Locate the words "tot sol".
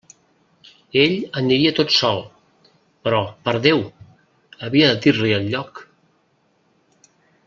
1.79-2.17